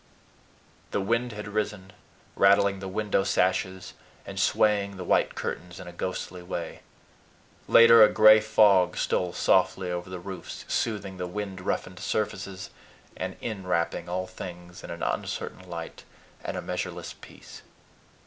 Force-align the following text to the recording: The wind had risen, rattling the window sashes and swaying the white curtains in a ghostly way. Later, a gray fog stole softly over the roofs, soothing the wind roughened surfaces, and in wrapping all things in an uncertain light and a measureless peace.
The 0.89 0.99
wind 0.99 1.31
had 1.33 1.47
risen, 1.47 1.93
rattling 2.35 2.79
the 2.79 2.87
window 2.87 3.23
sashes 3.23 3.93
and 4.25 4.39
swaying 4.39 4.97
the 4.97 5.03
white 5.03 5.35
curtains 5.35 5.79
in 5.79 5.85
a 5.85 5.91
ghostly 5.93 6.41
way. 6.41 6.79
Later, 7.67 8.01
a 8.03 8.09
gray 8.11 8.39
fog 8.41 8.97
stole 8.97 9.31
softly 9.31 9.91
over 9.91 10.09
the 10.09 10.17
roofs, 10.17 10.65
soothing 10.67 11.17
the 11.17 11.27
wind 11.27 11.61
roughened 11.61 11.99
surfaces, 11.99 12.71
and 13.15 13.35
in 13.41 13.67
wrapping 13.67 14.09
all 14.09 14.25
things 14.25 14.83
in 14.83 14.89
an 14.89 15.03
uncertain 15.03 15.69
light 15.69 16.03
and 16.43 16.57
a 16.57 16.63
measureless 16.63 17.13
peace. 17.21 17.61